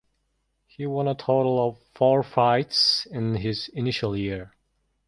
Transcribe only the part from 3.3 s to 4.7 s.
his initial year.